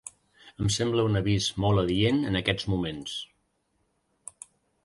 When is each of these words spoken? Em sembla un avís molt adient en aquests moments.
Em 0.63 0.71
sembla 0.75 1.03
un 1.09 1.19
avís 1.19 1.49
molt 1.65 1.83
adient 1.83 2.19
en 2.31 2.39
aquests 2.41 2.67
moments. 2.77 3.15